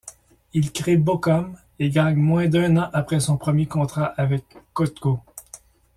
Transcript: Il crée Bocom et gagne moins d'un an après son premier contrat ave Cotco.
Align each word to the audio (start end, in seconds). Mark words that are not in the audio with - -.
Il 0.53 0.71
crée 0.71 0.97
Bocom 0.97 1.55
et 1.77 1.91
gagne 1.91 2.15
moins 2.15 2.47
d'un 2.47 2.75
an 2.77 2.89
après 2.91 3.19
son 3.19 3.37
premier 3.37 3.67
contrat 3.67 4.15
ave 4.17 4.39
Cotco. 4.73 5.19